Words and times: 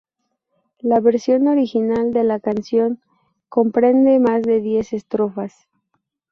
La 0.79 0.99
versión 0.99 1.47
original 1.47 2.11
de 2.11 2.23
la 2.23 2.39
canción 2.39 3.03
comprende 3.49 4.17
más 4.17 4.41
de 4.41 4.59
diez 4.59 4.93
estrofas. 4.93 5.67